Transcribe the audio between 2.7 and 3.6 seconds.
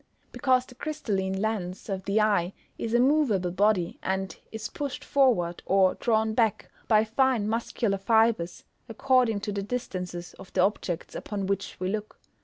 is a moveable